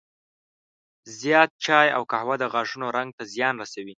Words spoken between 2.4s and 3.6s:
غاښونو رنګ ته زیان